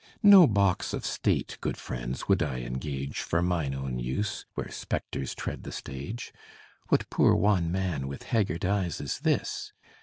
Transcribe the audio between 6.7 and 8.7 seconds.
What poor wan man with haggard